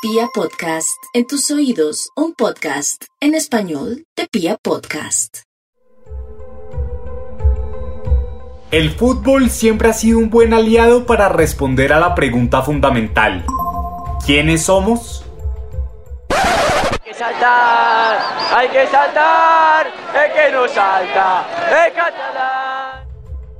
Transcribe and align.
Pia 0.00 0.28
Podcast, 0.32 1.02
en 1.12 1.26
tus 1.26 1.50
oídos, 1.50 2.10
un 2.14 2.32
podcast 2.32 3.06
en 3.20 3.34
español 3.34 4.04
de 4.16 4.28
Pia 4.30 4.56
Podcast. 4.62 5.38
El 8.70 8.92
fútbol 8.92 9.50
siempre 9.50 9.88
ha 9.88 9.92
sido 9.92 10.20
un 10.20 10.30
buen 10.30 10.54
aliado 10.54 11.04
para 11.04 11.28
responder 11.28 11.92
a 11.92 11.98
la 11.98 12.14
pregunta 12.14 12.62
fundamental. 12.62 13.44
¿Quiénes 14.24 14.66
somos? 14.66 15.24
Hay 16.30 16.98
que 17.04 17.14
saltar, 17.14 18.18
hay 18.56 18.68
que 18.68 18.86
saltar, 18.86 19.86
el 20.14 20.32
que 20.32 20.52
no 20.52 20.68
salta, 20.68 21.86
el 21.86 21.92
catalán. 21.92 23.08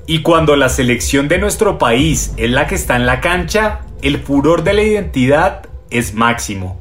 Y 0.06 0.22
cuando 0.22 0.54
la 0.54 0.68
selección 0.68 1.26
de 1.26 1.38
nuestro 1.38 1.78
país 1.78 2.32
es 2.36 2.48
la 2.48 2.68
que 2.68 2.76
está 2.76 2.94
en 2.94 3.06
la 3.06 3.20
cancha, 3.20 3.80
el 4.02 4.22
furor 4.22 4.62
de 4.62 4.74
la 4.74 4.82
identidad 4.82 5.67
es 5.90 6.14
máximo. 6.14 6.80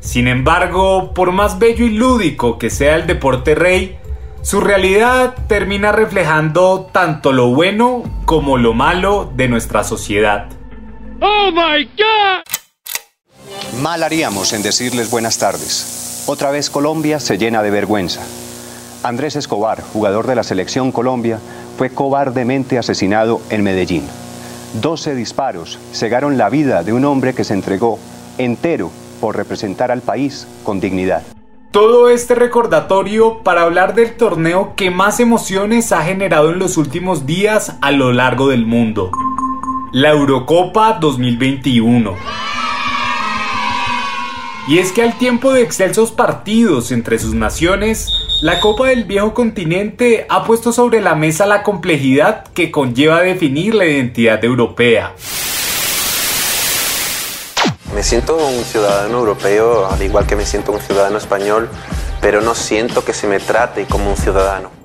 Sin 0.00 0.26
embargo, 0.26 1.14
por 1.14 1.30
más 1.30 1.58
bello 1.58 1.84
y 1.84 1.90
lúdico 1.90 2.58
que 2.58 2.68
sea 2.68 2.96
el 2.96 3.06
deporte 3.06 3.54
rey, 3.54 3.98
su 4.42 4.60
realidad 4.60 5.34
termina 5.46 5.92
reflejando 5.92 6.90
tanto 6.92 7.32
lo 7.32 7.48
bueno 7.48 8.02
como 8.24 8.56
lo 8.56 8.74
malo 8.74 9.30
de 9.34 9.48
nuestra 9.48 9.84
sociedad. 9.84 10.48
Mal 13.80 14.02
haríamos 14.02 14.52
en 14.52 14.62
decirles 14.62 15.10
buenas 15.10 15.38
tardes. 15.38 16.09
Otra 16.32 16.52
vez 16.52 16.70
Colombia 16.70 17.18
se 17.18 17.38
llena 17.38 17.60
de 17.60 17.72
vergüenza. 17.72 18.20
Andrés 19.02 19.34
Escobar, 19.34 19.82
jugador 19.82 20.28
de 20.28 20.36
la 20.36 20.44
selección 20.44 20.92
Colombia, 20.92 21.40
fue 21.76 21.90
cobardemente 21.90 22.78
asesinado 22.78 23.40
en 23.50 23.64
Medellín. 23.64 24.04
12 24.80 25.16
disparos 25.16 25.80
cegaron 25.92 26.38
la 26.38 26.48
vida 26.48 26.84
de 26.84 26.92
un 26.92 27.04
hombre 27.04 27.34
que 27.34 27.42
se 27.42 27.54
entregó 27.54 27.98
entero 28.38 28.92
por 29.20 29.36
representar 29.36 29.90
al 29.90 30.02
país 30.02 30.46
con 30.62 30.78
dignidad. 30.78 31.24
Todo 31.72 32.08
este 32.08 32.36
recordatorio 32.36 33.42
para 33.42 33.62
hablar 33.62 33.96
del 33.96 34.16
torneo 34.16 34.74
que 34.76 34.92
más 34.92 35.18
emociones 35.18 35.90
ha 35.90 36.02
generado 36.02 36.52
en 36.52 36.60
los 36.60 36.76
últimos 36.76 37.26
días 37.26 37.74
a 37.80 37.90
lo 37.90 38.12
largo 38.12 38.50
del 38.50 38.66
mundo. 38.66 39.10
La 39.90 40.10
Eurocopa 40.10 40.92
2021. 41.00 42.14
Y 44.68 44.78
es 44.78 44.92
que 44.92 45.02
al 45.02 45.18
tiempo 45.18 45.52
de 45.52 45.62
excelsos 45.62 46.12
partidos 46.12 46.92
entre 46.92 47.18
sus 47.18 47.34
naciones, 47.34 48.08
la 48.42 48.60
Copa 48.60 48.88
del 48.88 49.04
Viejo 49.04 49.34
Continente 49.34 50.26
ha 50.28 50.44
puesto 50.44 50.72
sobre 50.72 51.00
la 51.00 51.14
mesa 51.14 51.46
la 51.46 51.62
complejidad 51.62 52.44
que 52.54 52.70
conlleva 52.70 53.20
definir 53.20 53.74
la 53.74 53.86
identidad 53.86 54.44
europea. 54.44 55.14
Me 57.94 58.02
siento 58.02 58.36
un 58.36 58.64
ciudadano 58.64 59.18
europeo, 59.18 59.86
al 59.90 60.00
igual 60.02 60.26
que 60.26 60.36
me 60.36 60.46
siento 60.46 60.72
un 60.72 60.80
ciudadano 60.80 61.18
español, 61.18 61.68
pero 62.20 62.40
no 62.40 62.54
siento 62.54 63.04
que 63.04 63.12
se 63.12 63.26
me 63.26 63.40
trate 63.40 63.86
como 63.86 64.10
un 64.10 64.16
ciudadano. 64.16 64.79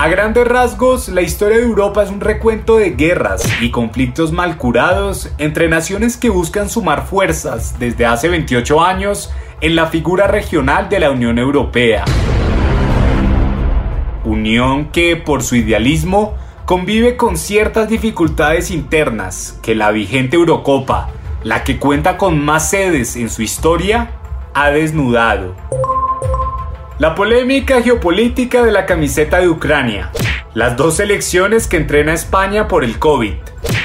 A 0.00 0.08
grandes 0.08 0.48
rasgos, 0.48 1.10
la 1.10 1.20
historia 1.20 1.58
de 1.58 1.64
Europa 1.64 2.02
es 2.02 2.08
un 2.08 2.22
recuento 2.22 2.78
de 2.78 2.92
guerras 2.92 3.42
y 3.60 3.70
conflictos 3.70 4.32
mal 4.32 4.56
curados 4.56 5.30
entre 5.36 5.68
naciones 5.68 6.16
que 6.16 6.30
buscan 6.30 6.70
sumar 6.70 7.06
fuerzas 7.06 7.78
desde 7.78 8.06
hace 8.06 8.30
28 8.30 8.82
años 8.82 9.30
en 9.60 9.76
la 9.76 9.88
figura 9.88 10.26
regional 10.26 10.88
de 10.88 11.00
la 11.00 11.10
Unión 11.10 11.38
Europea. 11.38 12.06
Unión 14.24 14.86
que, 14.86 15.16
por 15.16 15.42
su 15.42 15.56
idealismo, 15.56 16.34
convive 16.64 17.18
con 17.18 17.36
ciertas 17.36 17.90
dificultades 17.90 18.70
internas 18.70 19.58
que 19.60 19.74
la 19.74 19.90
vigente 19.90 20.36
Eurocopa, 20.36 21.10
la 21.42 21.62
que 21.62 21.78
cuenta 21.78 22.16
con 22.16 22.42
más 22.42 22.70
sedes 22.70 23.16
en 23.16 23.28
su 23.28 23.42
historia, 23.42 24.12
ha 24.54 24.70
desnudado. 24.70 25.54
La 27.00 27.14
polémica 27.14 27.80
geopolítica 27.80 28.62
de 28.62 28.72
la 28.72 28.84
camiseta 28.84 29.38
de 29.38 29.48
Ucrania. 29.48 30.10
Las 30.52 30.76
dos 30.76 31.00
elecciones 31.00 31.66
que 31.66 31.78
entrena 31.78 32.12
España 32.12 32.68
por 32.68 32.84
el 32.84 32.98
COVID. 32.98 33.32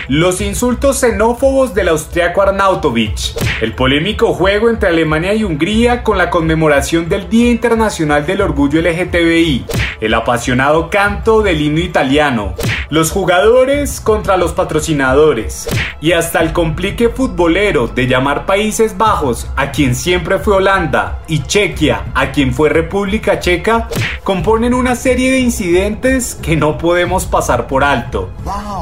Los 0.10 0.42
insultos 0.42 1.00
xenófobos 1.00 1.74
del 1.74 1.88
austriaco 1.88 2.42
Arnautovic. 2.42 3.16
El 3.62 3.72
polémico 3.72 4.34
juego 4.34 4.70
entre 4.70 4.90
Alemania 4.90 5.34
y 5.34 5.46
Hungría 5.46 6.04
con 6.04 6.18
la 6.18 6.30
conmemoración 6.30 7.08
del 7.08 7.30
Día 7.30 7.52
Internacional 7.52 8.26
del 8.26 8.42
Orgullo 8.42 8.82
LGTBI. 8.82 9.66
El 10.02 10.14
apasionado 10.14 10.90
canto 10.90 11.42
del 11.42 11.62
himno 11.62 11.80
italiano. 11.80 12.54
Los 12.90 13.12
jugadores 13.12 14.00
contra 14.00 14.38
los 14.38 14.54
patrocinadores. 14.54 15.68
Y 16.02 16.12
hasta 16.12 16.42
el 16.42 16.54
complique 16.54 17.10
futbolero 17.10 17.88
de 17.88 18.08
llamar 18.08 18.46
Países 18.46 18.98
Bajos 18.98 19.50
a 19.56 19.72
quien 19.72 19.96
siempre 19.96 20.38
fue 20.40 20.56
Holanda 20.56 21.20
y 21.28 21.44
Chequia 21.44 22.06
a 22.14 22.32
quien 22.32 22.54
fue 22.54 22.70
República 22.70 23.40
Checa 23.40 23.88
componen 24.24 24.74
una 24.74 24.96
serie 24.96 25.32
de 25.32 25.40
incidentes 25.40 26.36
que 26.36 26.56
no 26.56 26.78
podemos 26.78 27.26
pasar 27.26 27.68
por 27.68 27.84
alto. 27.84 28.30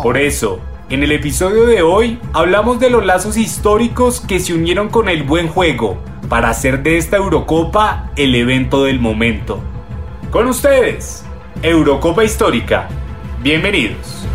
Por 0.01 0.17
eso, 0.17 0.59
en 0.89 1.03
el 1.03 1.11
episodio 1.11 1.65
de 1.65 1.81
hoy 1.81 2.19
hablamos 2.33 2.79
de 2.79 2.89
los 2.89 3.05
lazos 3.05 3.37
históricos 3.37 4.21
que 4.21 4.39
se 4.39 4.53
unieron 4.53 4.89
con 4.89 5.09
el 5.09 5.23
buen 5.23 5.47
juego 5.47 5.97
para 6.29 6.49
hacer 6.49 6.83
de 6.83 6.97
esta 6.97 7.17
Eurocopa 7.17 8.11
el 8.15 8.35
evento 8.35 8.83
del 8.83 8.99
momento. 8.99 9.59
Con 10.29 10.47
ustedes, 10.47 11.23
Eurocopa 11.61 12.23
Histórica. 12.23 12.89
Bienvenidos. 13.43 14.25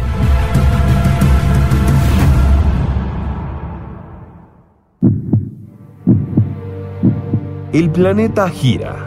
El 7.73 7.91
planeta 7.91 8.51
gira 8.51 9.07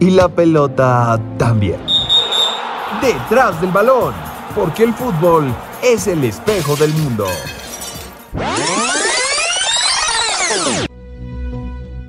y 0.00 0.10
la 0.10 0.28
pelota 0.28 1.20
también. 1.38 1.78
Detrás 3.00 3.60
del 3.60 3.70
balón, 3.70 4.14
porque 4.52 4.82
el 4.82 4.94
fútbol 4.94 5.54
es 5.80 6.08
el 6.08 6.24
espejo 6.24 6.74
del 6.74 6.92
mundo. 6.92 7.26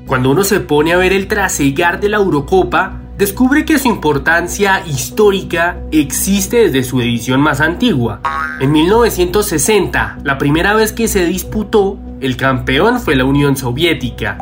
Cuando 0.07 0.31
uno 0.31 0.43
se 0.43 0.59
pone 0.59 0.93
a 0.93 0.97
ver 0.97 1.13
el 1.13 1.27
trasegar 1.27 1.99
de 1.99 2.09
la 2.09 2.17
Eurocopa, 2.17 2.99
descubre 3.21 3.65
que 3.65 3.77
su 3.77 3.87
importancia 3.87 4.81
histórica 4.87 5.77
existe 5.91 6.57
desde 6.57 6.83
su 6.83 7.01
edición 7.01 7.39
más 7.39 7.61
antigua. 7.61 8.19
En 8.59 8.71
1960, 8.71 10.17
la 10.23 10.39
primera 10.39 10.73
vez 10.73 10.91
que 10.91 11.07
se 11.07 11.27
disputó, 11.27 11.99
el 12.19 12.35
campeón 12.35 12.99
fue 12.99 13.15
la 13.15 13.25
Unión 13.25 13.55
Soviética. 13.55 14.39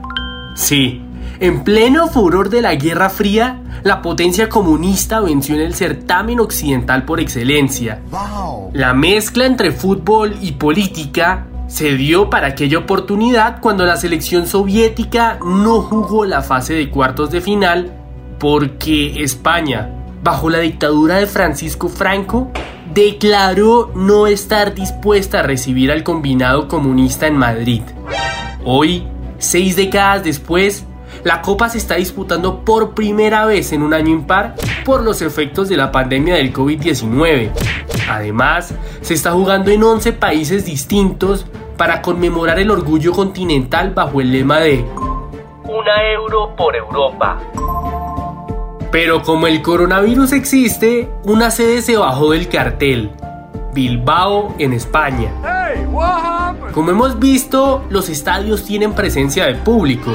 Sí, 0.56 1.01
en 1.41 1.66
pleno 1.66 2.07
furor 2.07 2.50
de 2.50 2.62
la 2.62 2.75
Guerra 2.75 3.09
Fría, 3.09 3.59
la 3.84 4.01
potencia 4.01 4.47
comunista 4.47 5.19
venció 5.19 5.56
en 5.56 5.61
el 5.61 5.75
certamen 5.75 6.40
occidental 6.40 7.03
por 7.03 7.19
excelencia. 7.19 8.00
La 8.72 8.94
mezcla 8.94 9.46
entre 9.46 9.73
fútbol 9.73 10.38
y 10.41 10.53
política 10.53 11.47
se 11.67 11.97
dio 11.97 12.29
para 12.29 12.47
aquella 12.47 12.78
oportunidad 12.78 13.59
cuando 13.59 13.85
la 13.85 13.97
selección 13.97 14.47
soviética 14.47 15.38
no 15.44 15.81
jugó 15.81 16.23
la 16.23 16.41
fase 16.41 16.75
de 16.75 16.90
cuartos 16.90 17.29
de 17.29 17.41
final 17.41 17.98
porque 18.39 19.23
España, 19.23 19.89
bajo 20.23 20.50
la 20.50 20.59
dictadura 20.59 21.17
de 21.17 21.27
Francisco 21.27 21.89
Franco, 21.89 22.51
declaró 22.94 23.91
no 23.94 24.27
estar 24.27 24.73
dispuesta 24.73 25.39
a 25.39 25.44
recibir 25.44 25.91
al 25.91 26.03
combinado 26.03 26.67
comunista 26.67 27.28
en 27.28 27.38
Madrid. 27.38 27.81
Hoy, 28.66 29.05
seis 29.38 29.75
décadas 29.75 30.23
después, 30.23 30.85
la 31.23 31.41
Copa 31.41 31.69
se 31.69 31.78
está 31.78 31.95
disputando 31.95 32.63
por 32.63 32.94
primera 32.94 33.45
vez 33.45 33.73
en 33.73 33.83
un 33.83 33.94
año 33.94 34.09
impar 34.09 34.55
por 34.85 35.03
los 35.03 35.22
efectos 35.22 35.69
de 35.69 35.78
la 35.78 35.91
pandemia 35.91 36.35
del 36.35 36.53
COVID-19. 36.53 37.52
Además, 38.09 38.73
se 39.02 39.14
está 39.14 39.31
jugando 39.31 39.69
en 39.69 39.84
11 39.84 40.14
países 40.14 40.66
distintos 40.66 41.46
para 41.78 42.02
conmemorar 42.02 42.59
el 42.59 42.72
orgullo 42.72 43.11
continental 43.11 43.91
bajo 43.91 44.22
el 44.22 44.31
lema 44.31 44.59
de 44.59 44.84
Una 45.64 46.11
euro 46.11 46.55
por 46.55 46.75
Europa. 46.75 47.40
Pero 48.91 49.22
como 49.22 49.46
el 49.46 49.62
coronavirus 49.62 50.34
existe, 50.34 51.12
una 51.24 51.52
sede 51.52 51.82
se 51.82 51.96
bajó 51.96 52.32
del 52.32 52.50
cartel. 52.50 53.12
Bilbao 53.74 54.56
en 54.58 54.74
España. 54.74 55.32
Como 56.74 56.90
hemos 56.90 57.20
visto, 57.20 57.84
los 57.90 58.09
estadios 58.09 58.66
tienen 58.66 58.94
presencia 58.94 59.46
de 59.46 59.56
público. 59.56 60.12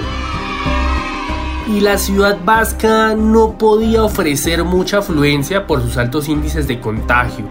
Y 1.69 1.81
la 1.81 1.99
ciudad 1.99 2.37
vasca 2.44 3.15
no 3.15 3.53
podía 3.53 4.03
ofrecer 4.03 4.65
mucha 4.65 4.99
afluencia 4.99 5.67
por 5.67 5.81
sus 5.81 5.97
altos 5.97 6.29
índices 6.29 6.67
de 6.67 6.81
contagio. 6.81 7.47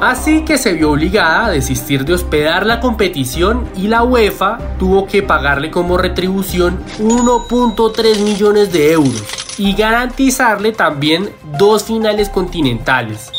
Así 0.00 0.44
que 0.44 0.58
se 0.58 0.74
vio 0.74 0.92
obligada 0.92 1.46
a 1.46 1.50
desistir 1.50 2.04
de 2.04 2.14
hospedar 2.14 2.66
la 2.66 2.78
competición 2.78 3.64
y 3.74 3.88
la 3.88 4.04
UEFA 4.04 4.58
tuvo 4.78 5.06
que 5.06 5.22
pagarle 5.22 5.70
como 5.70 5.96
retribución 5.96 6.78
1.3 7.00 8.20
millones 8.20 8.72
de 8.72 8.92
euros 8.92 9.37
y 9.58 9.74
garantizarle 9.74 10.72
también 10.72 11.30
dos 11.58 11.84
finales 11.84 12.28
continentales, 12.28 13.30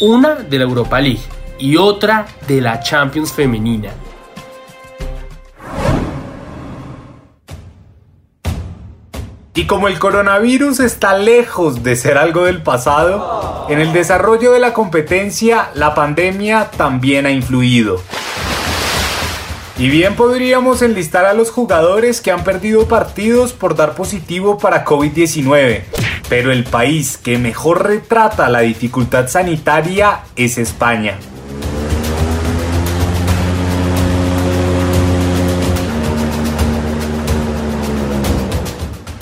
una 0.00 0.34
de 0.34 0.58
la 0.58 0.64
Europa 0.64 1.00
League 1.00 1.22
y 1.58 1.76
otra 1.76 2.26
de 2.46 2.60
la 2.60 2.80
Champions 2.80 3.32
femenina. 3.32 3.90
Y 9.54 9.66
como 9.66 9.88
el 9.88 9.98
coronavirus 9.98 10.80
está 10.80 11.16
lejos 11.16 11.82
de 11.82 11.94
ser 11.94 12.16
algo 12.16 12.44
del 12.44 12.62
pasado, 12.62 13.66
en 13.68 13.80
el 13.80 13.92
desarrollo 13.92 14.52
de 14.52 14.60
la 14.60 14.72
competencia 14.72 15.70
la 15.74 15.94
pandemia 15.94 16.70
también 16.70 17.26
ha 17.26 17.30
influido. 17.30 18.00
Y 19.78 19.88
bien 19.88 20.14
podríamos 20.16 20.82
enlistar 20.82 21.24
a 21.24 21.32
los 21.32 21.50
jugadores 21.50 22.20
que 22.20 22.30
han 22.30 22.44
perdido 22.44 22.86
partidos 22.86 23.52
por 23.52 23.74
dar 23.74 23.94
positivo 23.94 24.58
para 24.58 24.84
COVID-19, 24.84 25.82
pero 26.28 26.52
el 26.52 26.64
país 26.64 27.16
que 27.16 27.38
mejor 27.38 27.86
retrata 27.86 28.50
la 28.50 28.60
dificultad 28.60 29.28
sanitaria 29.28 30.20
es 30.36 30.58
España. 30.58 31.18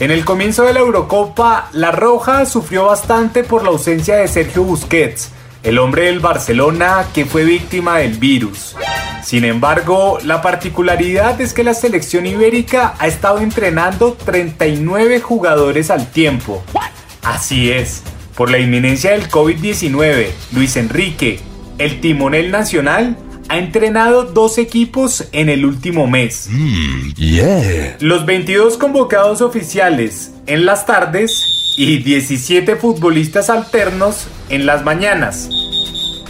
En 0.01 0.11
el 0.11 0.25
comienzo 0.25 0.65
de 0.65 0.73
la 0.73 0.81
Eurocopa, 0.81 1.69
La 1.73 1.93
Roja 1.93 2.47
sufrió 2.47 2.87
bastante 2.87 3.45
por 3.45 3.63
la 3.63 3.69
ausencia 3.69 4.17
de 4.17 4.29
Sergio 4.29 4.65
Busquets, 4.65 5.31
el 5.63 5.79
hombre 5.79 6.07
del 6.07 6.21
Barcelona 6.21 7.07
que 7.13 7.27
fue 7.27 7.45
víctima 7.45 7.99
del 7.99 8.15
virus. 8.15 8.75
Sin 9.23 9.45
embargo, 9.45 10.19
la 10.25 10.43
particularidad 10.43 11.41
es 11.41 11.53
que 11.53 11.65
la 11.65 11.75
selección 11.75 12.27
ibérica 12.27 12.95
ha 12.99 13.07
estado 13.07 13.41
entrenando 13.41 14.15
39 14.15 15.21
jugadores 15.21 15.91
al 15.91 16.11
tiempo. 16.11 16.63
Así 17.23 17.71
es, 17.71 18.03
por 18.35 18.51
la 18.51 18.59
inminencia 18.59 19.13
del 19.13 19.29
COVID-19, 19.29 20.29
Luis 20.53 20.77
Enrique, 20.77 21.41
el 21.79 22.01
timonel 22.01 22.51
nacional, 22.51 23.17
ha 23.51 23.59
entrenado 23.59 24.25
dos 24.25 24.59
equipos 24.59 25.27
en 25.33 25.49
el 25.49 25.67
último 25.67 26.07
mes. 26.07 26.49
Los 27.99 28.25
22 28.25 28.79
convocados 28.79 29.41
oficiales 29.41 30.33
en 30.47 30.67
las 30.67 30.87
tardes 30.87 31.75
y 31.77 31.99
17 31.99 32.77
futbolistas 32.77 33.51
alternos 33.51 34.29
en 34.51 34.67
las 34.67 34.85
mañanas. 34.85 35.49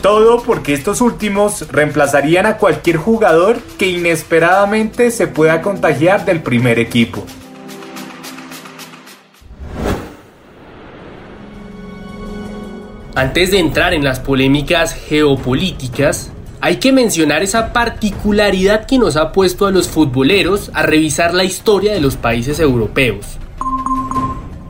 Todo 0.02 0.42
porque 0.42 0.72
estos 0.72 1.02
últimos 1.02 1.68
reemplazarían 1.70 2.46
a 2.46 2.56
cualquier 2.56 2.96
jugador 2.96 3.60
que 3.78 3.88
inesperadamente 3.88 5.10
se 5.10 5.26
pueda 5.26 5.60
contagiar 5.60 6.24
del 6.24 6.42
primer 6.42 6.78
equipo. 6.78 7.24
Antes 13.14 13.50
de 13.50 13.58
entrar 13.58 13.92
en 13.92 14.02
las 14.02 14.20
polémicas 14.20 14.94
geopolíticas, 14.94 16.30
hay 16.62 16.76
que 16.76 16.92
mencionar 16.92 17.42
esa 17.42 17.72
particularidad 17.74 18.86
que 18.86 18.98
nos 18.98 19.16
ha 19.16 19.32
puesto 19.32 19.66
a 19.66 19.70
los 19.70 19.88
futboleros 19.88 20.70
a 20.72 20.82
revisar 20.82 21.34
la 21.34 21.44
historia 21.44 21.92
de 21.92 22.00
los 22.00 22.16
países 22.16 22.60
europeos. 22.60 23.38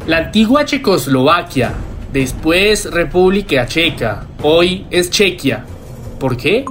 La 0.06 0.16
antigua 0.18 0.64
Checoslovaquia, 0.64 1.74
después 2.12 2.90
República 2.90 3.66
Checa, 3.66 4.26
hoy 4.42 4.86
es 4.90 5.10
Chequia. 5.10 5.64
¿Por 6.18 6.36
qué? 6.36 6.64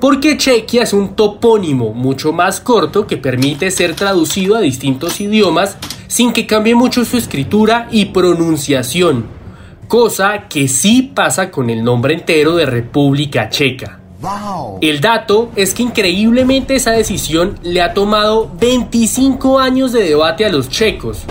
Porque 0.00 0.36
Chequia 0.36 0.82
es 0.82 0.92
un 0.92 1.14
topónimo 1.14 1.92
mucho 1.92 2.32
más 2.32 2.60
corto 2.60 3.06
que 3.06 3.16
permite 3.16 3.70
ser 3.70 3.94
traducido 3.94 4.56
a 4.56 4.60
distintos 4.60 5.20
idiomas 5.20 5.76
sin 6.06 6.32
que 6.32 6.46
cambie 6.46 6.74
mucho 6.74 7.04
su 7.04 7.16
escritura 7.16 7.88
y 7.90 8.06
pronunciación, 8.06 9.26
cosa 9.86 10.48
que 10.48 10.68
sí 10.68 11.12
pasa 11.14 11.50
con 11.50 11.70
el 11.70 11.84
nombre 11.84 12.14
entero 12.14 12.56
de 12.56 12.66
República 12.66 13.48
Checa. 13.48 14.00
El 14.82 15.00
dato 15.00 15.50
es 15.56 15.72
que 15.72 15.82
increíblemente 15.82 16.74
esa 16.74 16.90
decisión 16.90 17.58
le 17.62 17.80
ha 17.80 17.94
tomado 17.94 18.50
25 18.60 19.58
años 19.58 19.92
de 19.92 20.02
debate 20.02 20.44
a 20.44 20.50
los 20.50 20.68
checos. 20.68 21.22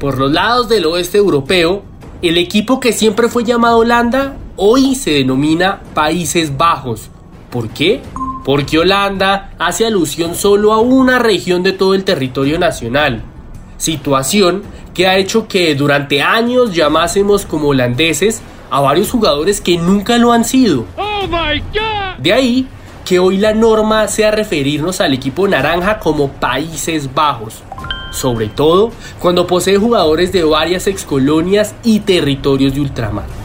Por 0.00 0.18
los 0.18 0.32
lados 0.32 0.68
del 0.68 0.86
oeste 0.86 1.18
europeo, 1.18 1.84
el 2.22 2.38
equipo 2.38 2.78
que 2.78 2.92
siempre 2.92 3.28
fue 3.28 3.44
llamado 3.44 3.78
Holanda 3.78 4.36
hoy 4.56 4.94
se 4.94 5.10
denomina 5.10 5.80
Países 5.92 6.56
Bajos. 6.56 7.10
¿Por 7.50 7.68
qué? 7.70 8.00
Porque 8.44 8.78
Holanda 8.78 9.52
hace 9.58 9.86
alusión 9.86 10.36
solo 10.36 10.72
a 10.72 10.78
una 10.78 11.18
región 11.18 11.62
de 11.62 11.72
todo 11.72 11.94
el 11.94 12.04
territorio 12.04 12.58
nacional. 12.58 13.22
Situación 13.76 14.62
que 14.94 15.08
ha 15.08 15.16
hecho 15.16 15.48
que 15.48 15.74
durante 15.74 16.22
años 16.22 16.74
llamásemos 16.74 17.44
como 17.44 17.68
holandeses 17.68 18.40
a 18.70 18.80
varios 18.80 19.10
jugadores 19.10 19.60
que 19.60 19.76
nunca 19.76 20.16
lo 20.18 20.32
han 20.32 20.44
sido. 20.44 20.86
Oh 20.96 21.26
de 22.18 22.32
ahí 22.32 22.68
que 23.04 23.18
hoy 23.18 23.36
la 23.36 23.52
norma 23.52 24.06
sea 24.06 24.30
referirnos 24.30 25.00
al 25.00 25.12
equipo 25.12 25.48
naranja 25.48 25.98
como 25.98 26.28
Países 26.28 27.12
Bajos, 27.12 27.62
sobre 28.12 28.46
todo 28.46 28.92
cuando 29.18 29.46
posee 29.46 29.76
jugadores 29.76 30.32
de 30.32 30.44
varias 30.44 30.86
excolonias 30.86 31.74
y 31.82 32.00
territorios 32.00 32.74
de 32.74 32.80
ultramar. 32.80 33.42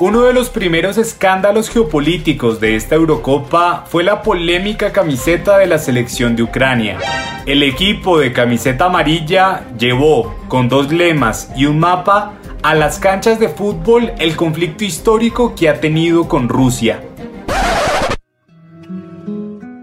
Uno 0.00 0.22
de 0.22 0.32
los 0.32 0.48
primeros 0.48 0.96
escándalos 0.96 1.68
geopolíticos 1.68 2.58
de 2.58 2.74
esta 2.74 2.94
Eurocopa 2.94 3.84
fue 3.86 4.02
la 4.02 4.22
polémica 4.22 4.92
camiseta 4.92 5.58
de 5.58 5.66
la 5.66 5.76
selección 5.76 6.36
de 6.36 6.42
Ucrania. 6.42 6.96
El 7.44 7.62
equipo 7.62 8.18
de 8.18 8.32
camiseta 8.32 8.86
amarilla 8.86 9.64
llevó, 9.78 10.34
con 10.48 10.70
dos 10.70 10.90
lemas 10.90 11.52
y 11.54 11.66
un 11.66 11.78
mapa, 11.78 12.32
a 12.62 12.74
las 12.74 12.98
canchas 12.98 13.38
de 13.38 13.48
fútbol 13.48 14.12
el 14.18 14.36
conflicto 14.36 14.84
histórico 14.84 15.54
que 15.54 15.68
ha 15.68 15.80
tenido 15.80 16.28
con 16.28 16.48
Rusia. 16.48 17.02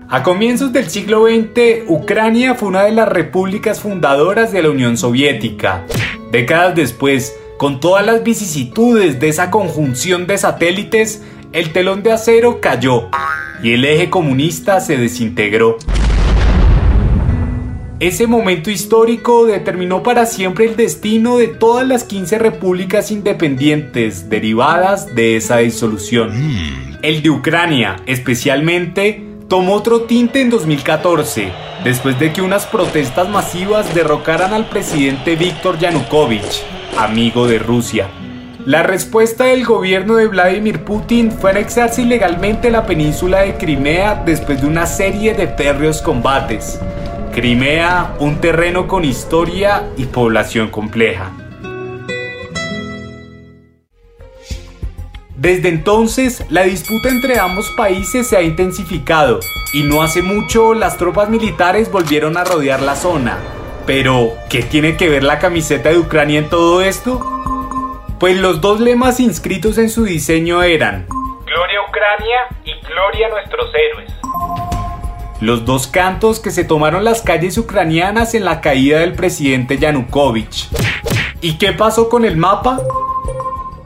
A 0.10 0.24
comienzos 0.24 0.72
del 0.72 0.90
siglo 0.90 1.26
XX, 1.26 1.90
Ucrania 1.90 2.56
fue 2.56 2.70
una 2.70 2.84
de 2.84 2.92
las 2.92 3.10
repúblicas 3.10 3.82
fundadoras 3.82 4.52
de 4.52 4.64
la 4.64 4.70
Unión 4.70 4.98
Soviética. 4.98 5.86
Décadas 6.32 6.76
después, 6.76 7.38
con 7.58 7.80
todas 7.80 8.06
las 8.06 8.24
vicisitudes 8.24 9.20
de 9.20 9.30
esa 9.30 9.52
conjunción 9.52 10.28
de 10.28 10.38
satélites, 10.38 11.24
el 11.52 11.74
telón 11.74 12.04
de 12.04 12.14
acero 12.14 12.62
cayó 12.62 13.10
y 13.62 13.74
el 13.74 13.84
eje 13.84 14.10
comunista 14.10 14.80
se 14.80 14.98
desintegró. 14.98 15.78
Ese 18.00 18.28
momento 18.28 18.70
histórico 18.70 19.48
determinó 19.48 20.04
para 20.04 20.28
siempre 20.28 20.66
el 20.66 20.76
destino 20.76 21.38
de 21.38 21.48
todas 21.48 21.88
las 21.88 22.04
15 22.04 22.38
repúblicas 22.38 23.10
independientes 23.10 24.30
derivadas 24.30 25.16
de 25.16 25.36
esa 25.36 25.58
disolución. 25.58 26.32
El 27.02 27.24
de 27.24 27.32
Ucrania, 27.32 27.96
especialmente, 28.06 29.26
tomó 29.48 29.74
otro 29.74 30.02
tinte 30.02 30.42
en 30.42 30.52
2014, 30.52 31.52
después 31.84 32.20
de 32.20 32.32
que 32.34 32.44
unas 32.44 32.68
protestas 32.68 33.30
masivas 33.30 33.96
derrocaran 33.96 34.54
al 34.54 34.70
presidente 34.70 35.36
Víctor 35.36 35.80
Yanukovych 35.80 36.64
amigo 36.98 37.48
de 37.48 37.60
Rusia. 37.60 38.10
La 38.66 38.84
respuesta 38.84 39.46
del 39.46 39.64
gobierno 39.64 40.16
de 40.16 40.28
Vladimir 40.28 40.84
Putin 40.84 41.32
fue 41.32 41.52
anexarse 41.52 42.02
ilegalmente 42.02 42.70
la 42.70 42.86
península 42.86 43.42
de 43.42 43.56
Crimea 43.56 44.24
después 44.26 44.62
de 44.62 44.68
una 44.68 44.86
serie 44.86 45.34
de 45.34 45.48
férreos 45.48 46.02
combates. 46.02 46.80
Crimea, 47.38 48.16
un 48.18 48.42
terreno 48.42 48.88
con 48.88 49.06
historia 49.06 49.92
y 49.96 50.06
población 50.06 50.70
compleja. 50.70 51.32
Desde 55.36 55.70
entonces, 55.70 56.44
la 56.50 56.64
disputa 56.64 57.10
entre 57.10 57.38
ambos 57.38 57.70
países 57.78 58.26
se 58.26 58.38
ha 58.38 58.42
intensificado 58.42 59.40
y 59.72 59.84
no 59.84 60.02
hace 60.02 60.24
mucho 60.24 60.74
las 60.74 60.98
tropas 60.98 61.30
militares 61.30 61.92
volvieron 61.92 62.38
a 62.38 62.44
rodear 62.44 62.82
la 62.82 62.96
zona, 62.96 63.38
pero, 63.86 64.34
¿qué 64.50 64.64
tiene 64.64 64.98
que 64.98 65.08
ver 65.08 65.22
la 65.22 65.38
camiseta 65.38 65.90
de 65.90 66.00
Ucrania 66.00 66.40
en 66.40 66.50
todo 66.50 66.82
esto? 66.82 67.20
Pues 68.20 68.36
los 68.38 68.62
dos 68.62 68.80
lemas 68.80 69.20
inscritos 69.20 69.78
en 69.78 69.92
su 69.92 70.06
diseño 70.06 70.64
eran 70.64 71.06
Gloria 71.46 71.82
Ucrania 71.88 72.48
y 72.66 72.74
Gloria 72.84 73.28
a 73.28 73.30
nuestros 73.30 73.70
héroes. 73.76 74.17
Los 75.40 75.66
dos 75.66 75.86
cantos 75.86 76.40
que 76.40 76.50
se 76.50 76.64
tomaron 76.64 77.04
las 77.04 77.22
calles 77.22 77.60
ucranianas 77.60 78.34
en 78.34 78.44
la 78.44 78.60
caída 78.60 79.02
del 79.02 79.14
presidente 79.14 79.78
Yanukovych. 79.78 80.68
¿Y 81.42 81.60
qué 81.60 81.74
pasó 81.74 82.10
con 82.10 82.26
el 82.26 82.38
mapa? 82.38 82.82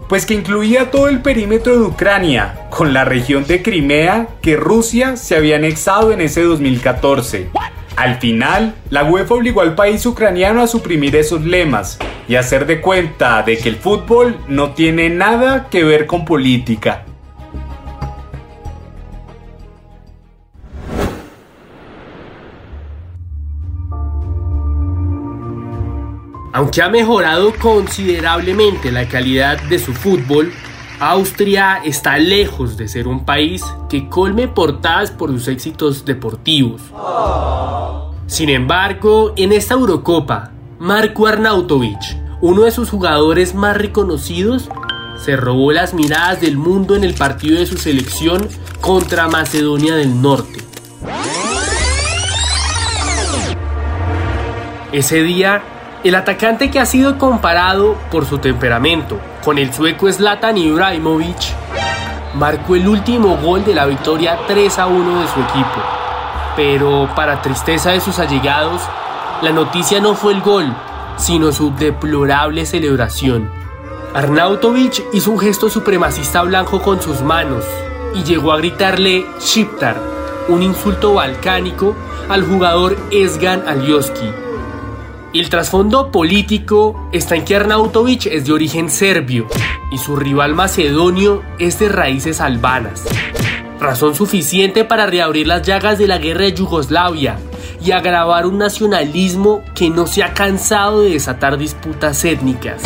Pues 0.07 0.25
que 0.25 0.33
incluía 0.33 0.91
todo 0.91 1.09
el 1.09 1.21
perímetro 1.21 1.73
de 1.73 1.81
Ucrania, 1.81 2.67
con 2.69 2.93
la 2.93 3.03
región 3.03 3.45
de 3.45 3.61
Crimea 3.61 4.29
que 4.41 4.55
Rusia 4.55 5.17
se 5.17 5.35
había 5.35 5.57
anexado 5.57 6.13
en 6.13 6.21
ese 6.21 6.41
2014. 6.41 7.49
Al 7.97 8.15
final, 8.19 8.73
la 8.89 9.03
UEFA 9.03 9.35
obligó 9.35 9.59
al 9.59 9.75
país 9.75 10.05
ucraniano 10.05 10.61
a 10.61 10.67
suprimir 10.67 11.17
esos 11.17 11.43
lemas 11.43 11.99
y 12.29 12.35
hacer 12.35 12.65
de 12.65 12.79
cuenta 12.79 13.43
de 13.43 13.57
que 13.57 13.67
el 13.67 13.75
fútbol 13.75 14.37
no 14.47 14.71
tiene 14.71 15.09
nada 15.09 15.67
que 15.69 15.83
ver 15.83 16.07
con 16.07 16.23
política. 16.23 17.03
Aunque 26.53 26.81
ha 26.81 26.89
mejorado 26.89 27.53
considerablemente 27.61 28.91
la 28.91 29.07
calidad 29.07 29.61
de 29.63 29.79
su 29.79 29.93
fútbol, 29.93 30.51
Austria 30.99 31.81
está 31.83 32.17
lejos 32.17 32.75
de 32.75 32.89
ser 32.89 33.07
un 33.07 33.23
país 33.23 33.63
que 33.89 34.09
colme 34.09 34.49
portadas 34.49 35.11
por 35.11 35.31
sus 35.31 35.47
éxitos 35.47 36.03
deportivos. 36.03 36.81
Sin 38.27 38.49
embargo, 38.49 39.33
en 39.37 39.53
esta 39.53 39.75
Eurocopa, 39.75 40.51
Marco 40.77 41.25
Arnautovic, 41.25 41.99
uno 42.41 42.63
de 42.63 42.71
sus 42.71 42.89
jugadores 42.89 43.55
más 43.55 43.77
reconocidos, 43.77 44.69
se 45.23 45.37
robó 45.37 45.71
las 45.71 45.93
miradas 45.93 46.41
del 46.41 46.57
mundo 46.57 46.95
en 46.95 47.03
el 47.03 47.13
partido 47.13 47.59
de 47.59 47.65
su 47.65 47.77
selección 47.77 48.47
contra 48.81 49.27
Macedonia 49.27 49.95
del 49.95 50.21
Norte. 50.21 50.59
Ese 54.91 55.23
día, 55.23 55.63
el 56.03 56.15
atacante 56.15 56.71
que 56.71 56.79
ha 56.79 56.85
sido 56.85 57.17
comparado 57.17 57.95
por 58.09 58.25
su 58.25 58.39
temperamento 58.39 59.19
con 59.43 59.57
el 59.57 59.71
sueco 59.71 60.11
Zlatan 60.11 60.57
Ibrahimovic, 60.57 61.37
marcó 62.33 62.75
el 62.75 62.87
último 62.87 63.37
gol 63.37 63.63
de 63.63 63.75
la 63.75 63.85
victoria 63.85 64.39
3 64.47 64.79
a 64.79 64.87
1 64.87 65.21
de 65.21 65.27
su 65.27 65.39
equipo. 65.39 65.81
Pero 66.55 67.07
para 67.15 67.41
tristeza 67.41 67.91
de 67.91 68.01
sus 68.01 68.17
allegados, 68.19 68.81
la 69.41 69.51
noticia 69.51 69.99
no 69.99 70.15
fue 70.15 70.33
el 70.33 70.41
gol, 70.41 70.75
sino 71.17 71.51
su 71.51 71.73
deplorable 71.75 72.65
celebración. 72.65 73.49
Arnautovic 74.13 75.03
hizo 75.13 75.31
un 75.31 75.39
gesto 75.39 75.69
supremacista 75.69 76.41
blanco 76.41 76.81
con 76.81 77.01
sus 77.01 77.21
manos 77.21 77.63
y 78.15 78.23
llegó 78.23 78.51
a 78.51 78.57
gritarle 78.57 79.25
Shiptar, 79.39 79.97
un 80.49 80.63
insulto 80.63 81.13
balcánico 81.13 81.95
al 82.27 82.43
jugador 82.43 82.97
Esgan 83.11 83.67
Alioski, 83.67 84.29
el 85.39 85.49
trasfondo 85.49 86.11
político 86.11 87.09
está 87.13 87.35
en 87.35 87.45
que 87.45 87.55
Arnautovic 87.55 88.25
es 88.25 88.45
de 88.45 88.51
origen 88.51 88.89
serbio 88.89 89.47
y 89.91 89.97
su 89.97 90.17
rival 90.17 90.55
macedonio 90.55 91.41
es 91.57 91.79
de 91.79 91.87
raíces 91.87 92.41
albanas. 92.41 93.05
Razón 93.79 94.13
suficiente 94.13 94.83
para 94.83 95.05
reabrir 95.05 95.47
las 95.47 95.61
llagas 95.61 95.97
de 95.97 96.07
la 96.07 96.17
guerra 96.17 96.41
de 96.41 96.53
Yugoslavia 96.53 97.39
y 97.83 97.91
agravar 97.91 98.45
un 98.45 98.57
nacionalismo 98.57 99.63
que 99.73 99.89
no 99.89 100.05
se 100.05 100.21
ha 100.23 100.33
cansado 100.33 101.01
de 101.01 101.11
desatar 101.11 101.57
disputas 101.57 102.23
étnicas. 102.25 102.81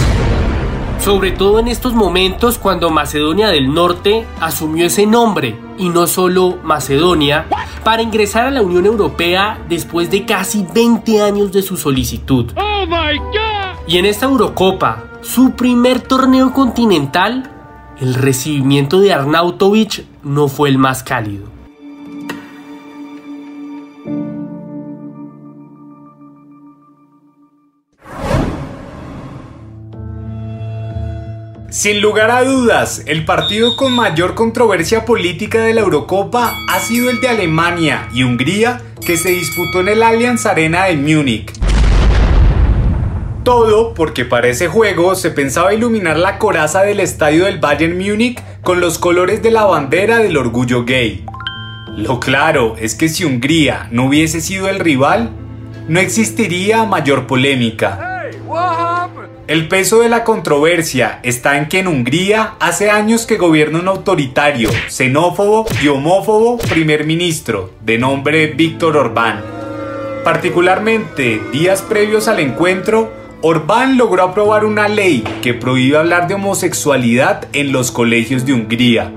Sobre 1.06 1.30
todo 1.30 1.60
en 1.60 1.68
estos 1.68 1.94
momentos 1.94 2.58
cuando 2.58 2.90
Macedonia 2.90 3.50
del 3.50 3.72
Norte 3.72 4.26
asumió 4.42 4.88
ese 4.88 5.06
nombre 5.06 5.56
y 5.78 5.90
no 5.90 6.08
solo 6.08 6.58
Macedonia 6.64 7.46
para 7.84 8.02
ingresar 8.02 8.48
a 8.48 8.50
la 8.50 8.64
Unión 8.64 8.88
Europea 8.88 9.64
después 9.70 10.10
de 10.10 10.26
casi 10.26 10.66
20 10.74 11.22
años 11.22 11.52
de 11.52 11.62
su 11.62 11.78
solicitud. 11.78 12.52
Y 13.88 14.00
en 14.00 14.08
esta 14.08 14.26
Eurocopa, 14.26 15.04
su 15.22 15.52
primer 15.52 16.02
torneo 16.02 16.52
continental, 16.52 17.52
el 18.02 18.16
recibimiento 18.16 19.00
de 19.00 19.14
Arnautovic 19.14 20.08
no 20.24 20.48
fue 20.48 20.70
el 20.70 20.80
más 20.80 21.04
cálido. 21.04 21.55
Sin 31.76 32.00
lugar 32.00 32.32
a 32.32 32.46
dudas, 32.46 33.04
el 33.06 33.26
partido 33.26 33.76
con 33.76 33.92
mayor 33.92 34.34
controversia 34.34 35.04
política 35.04 35.60
de 35.60 35.74
la 35.74 35.82
Eurocopa 35.82 36.58
ha 36.70 36.80
sido 36.80 37.10
el 37.10 37.20
de 37.20 37.28
Alemania 37.28 38.08
y 38.14 38.24
Hungría 38.24 38.82
que 39.06 39.18
se 39.18 39.32
disputó 39.32 39.82
en 39.82 39.90
el 39.90 40.02
Allianz 40.02 40.46
Arena 40.46 40.86
de 40.86 40.96
Múnich. 40.96 41.52
Todo 43.44 43.94
porque 43.94 44.24
para 44.24 44.48
ese 44.48 44.70
juego 44.70 45.16
se 45.16 45.32
pensaba 45.32 45.74
iluminar 45.74 46.18
la 46.18 46.40
coraza 46.40 46.82
del 46.82 47.02
estadio 47.02 47.44
del 47.44 47.60
Bayern 47.60 47.98
Múnich 47.98 48.42
con 48.62 48.80
los 48.80 48.98
colores 48.98 49.44
de 49.44 49.52
la 49.52 49.66
bandera 49.66 50.20
del 50.20 50.38
orgullo 50.38 50.86
gay. 50.86 51.26
Lo 51.90 52.22
claro 52.22 52.78
es 52.80 52.96
que 52.96 53.10
si 53.10 53.26
Hungría 53.26 53.90
no 53.92 54.06
hubiese 54.06 54.40
sido 54.40 54.70
el 54.70 54.80
rival, 54.80 55.32
no 55.90 56.00
existiría 56.00 56.86
mayor 56.86 57.28
polémica. 57.28 58.15
El 59.48 59.68
peso 59.68 60.00
de 60.00 60.10
la 60.10 60.24
controversia 60.24 61.20
está 61.22 61.60
en 61.60 61.68
que 61.68 61.78
en 61.78 61.88
Hungría 61.88 62.56
hace 62.60 62.90
años 62.90 63.28
que 63.28 63.38
gobierna 63.38 63.78
un 63.78 63.88
autoritario, 63.88 64.70
xenófobo 64.88 65.68
y 65.84 65.88
homófobo 65.88 66.58
primer 66.58 67.06
ministro 67.06 67.70
de 67.82 68.00
nombre 68.00 68.48
Víctor 68.48 68.98
Orbán. 68.98 69.44
Particularmente 70.24 71.40
días 71.52 71.84
previos 71.84 72.28
al 72.28 72.40
encuentro, 72.40 73.14
Orbán 73.44 73.98
logró 73.98 74.24
aprobar 74.24 74.66
una 74.66 74.88
ley 74.88 75.24
que 75.44 75.54
prohíbe 75.54 75.98
hablar 75.98 76.28
de 76.28 76.34
homosexualidad 76.34 77.48
en 77.54 77.72
los 77.72 77.92
colegios 77.92 78.48
de 78.48 78.54
Hungría. 78.54 79.12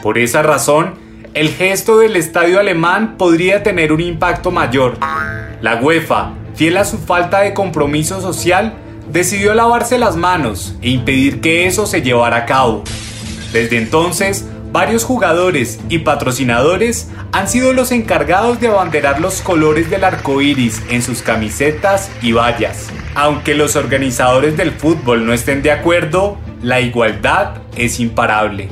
Por 0.00 0.16
esa 0.16 0.42
razón, 0.42 0.94
el 1.34 1.48
gesto 1.48 1.98
del 1.98 2.14
estadio 2.14 2.60
alemán 2.60 3.16
podría 3.18 3.64
tener 3.64 3.92
un 3.92 4.00
impacto 4.00 4.52
mayor. 4.52 4.96
La 5.60 5.80
UEFA, 5.82 6.34
fiel 6.54 6.76
a 6.76 6.84
su 6.84 6.98
falta 6.98 7.40
de 7.40 7.52
compromiso 7.52 8.20
social, 8.20 8.74
decidió 9.12 9.52
lavarse 9.52 9.98
las 9.98 10.16
manos 10.16 10.74
e 10.80 10.88
impedir 10.88 11.40
que 11.40 11.66
eso 11.66 11.86
se 11.86 12.00
llevara 12.00 12.38
a 12.38 12.46
cabo. 12.46 12.82
Desde 13.52 13.76
entonces, 13.76 14.46
varios 14.72 15.04
jugadores 15.04 15.78
y 15.90 15.98
patrocinadores 15.98 17.10
han 17.32 17.46
sido 17.46 17.74
los 17.74 17.92
encargados 17.92 18.58
de 18.58 18.68
abanderar 18.68 19.20
los 19.20 19.42
colores 19.42 19.90
del 19.90 20.04
arco 20.04 20.40
iris 20.40 20.82
en 20.88 21.02
sus 21.02 21.20
camisetas 21.20 22.10
y 22.22 22.32
vallas. 22.32 22.88
Aunque 23.14 23.54
los 23.54 23.76
organizadores 23.76 24.56
del 24.56 24.72
fútbol 24.72 25.26
no 25.26 25.34
estén 25.34 25.62
de 25.62 25.72
acuerdo, 25.72 26.38
la 26.62 26.80
igualdad 26.80 27.56
es 27.76 28.00
imparable. 28.00 28.70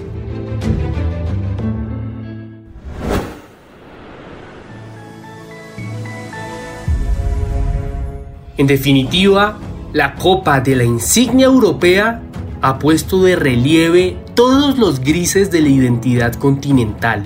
En 8.56 8.66
definitiva, 8.66 9.59
la 9.92 10.14
Copa 10.14 10.61
de 10.61 10.76
la 10.76 10.85
Insignia 10.85 11.47
Europea 11.47 12.23
ha 12.62 12.78
puesto 12.78 13.23
de 13.23 13.37
relieve 13.37 14.16
todos 14.35 14.78
los 14.78 15.00
grises 15.00 15.50
de 15.50 15.61
la 15.62 15.68
identidad 15.68 16.35
continental. 16.35 17.25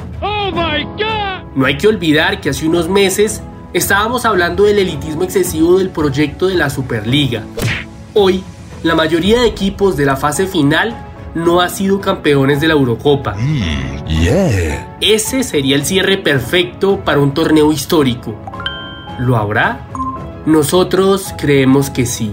No 1.54 1.66
hay 1.66 1.76
que 1.76 1.88
olvidar 1.88 2.40
que 2.40 2.50
hace 2.50 2.66
unos 2.66 2.88
meses 2.88 3.42
estábamos 3.72 4.24
hablando 4.24 4.64
del 4.64 4.78
elitismo 4.78 5.24
excesivo 5.24 5.78
del 5.78 5.90
proyecto 5.90 6.46
de 6.46 6.54
la 6.54 6.70
Superliga. 6.70 7.42
Hoy, 8.14 8.42
la 8.82 8.94
mayoría 8.94 9.40
de 9.40 9.46
equipos 9.46 9.96
de 9.96 10.06
la 10.06 10.16
fase 10.16 10.46
final 10.46 10.96
no 11.34 11.60
ha 11.60 11.68
sido 11.68 12.00
campeones 12.00 12.60
de 12.60 12.68
la 12.68 12.74
Eurocopa. 12.74 13.36
Ese 15.00 15.42
sería 15.42 15.76
el 15.76 15.84
cierre 15.84 16.16
perfecto 16.18 17.00
para 17.04 17.18
un 17.18 17.34
torneo 17.34 17.72
histórico. 17.72 18.34
¿Lo 19.18 19.36
habrá? 19.36 19.86
Nosotros 20.46 21.34
creemos 21.38 21.88
que 21.88 22.04
sí. 22.04 22.32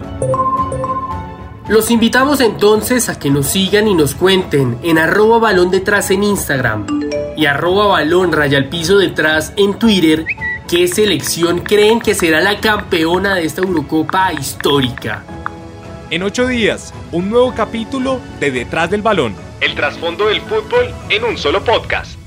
Los 1.69 1.89
invitamos 1.89 2.41
entonces 2.41 3.07
a 3.07 3.17
que 3.17 3.29
nos 3.29 3.47
sigan 3.47 3.87
y 3.87 3.93
nos 3.93 4.15
cuenten 4.15 4.77
en 4.83 4.97
arroba 4.97 5.39
balón 5.39 5.71
detrás 5.71 6.11
en 6.11 6.23
Instagram 6.23 6.85
y 7.37 7.45
arroba 7.45 7.87
balón 7.87 8.33
raya 8.33 8.57
al 8.57 8.67
piso 8.67 8.97
detrás 8.97 9.53
en 9.55 9.79
Twitter 9.79 10.25
qué 10.67 10.89
selección 10.89 11.59
creen 11.59 12.01
que 12.01 12.13
será 12.13 12.41
la 12.41 12.59
campeona 12.59 13.35
de 13.35 13.45
esta 13.45 13.61
Eurocopa 13.61 14.33
histórica. 14.33 15.23
En 16.09 16.23
ocho 16.23 16.45
días, 16.47 16.93
un 17.13 17.29
nuevo 17.29 17.53
capítulo 17.55 18.19
de 18.41 18.51
Detrás 18.51 18.89
del 18.89 19.01
Balón. 19.01 19.33
El 19.61 19.73
trasfondo 19.73 20.27
del 20.27 20.41
fútbol 20.41 20.93
en 21.09 21.23
un 21.23 21.37
solo 21.37 21.63
podcast. 21.63 22.20